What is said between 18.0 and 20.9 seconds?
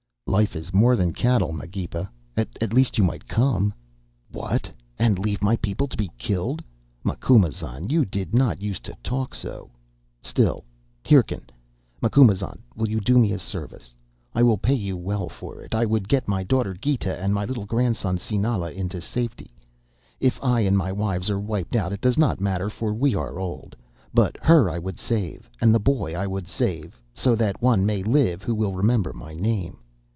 Sinala into safety. If I and